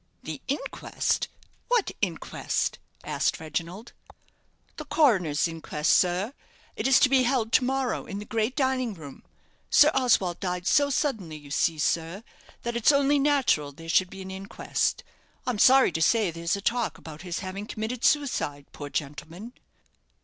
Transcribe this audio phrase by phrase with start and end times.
[0.23, 1.27] "The inquest!
[1.67, 3.93] What inquest?" asked Reginald.
[4.77, 6.33] "The coroner's inquest, sir.
[6.75, 9.21] It is to be held to morrow in the great dining room.
[9.69, 12.23] Sir Oswald died so suddenly, you see, sir,
[12.63, 15.03] that it's only natural there should be an inquest.
[15.45, 19.53] I'm sorry to say there's a talk about his having committed suicide, poor gentleman!"